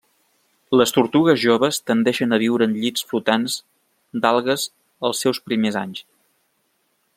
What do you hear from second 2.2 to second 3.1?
a viure en llits